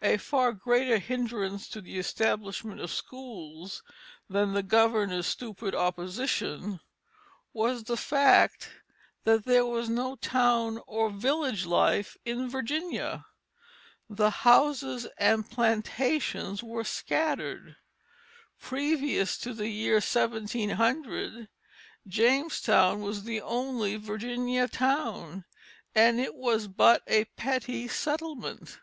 [0.00, 3.82] A far greater hindrance to the establishment of schools
[4.30, 6.78] than the governor's stupid opposition,
[7.52, 8.70] was the fact
[9.24, 13.26] that there was no town or village life in Virginia;
[14.08, 17.74] the houses and plantations were scattered;
[18.60, 21.48] previous to the year 1700
[22.06, 25.44] Jamestown was the only Virginia town,
[25.92, 28.78] and it was but a petty settlement.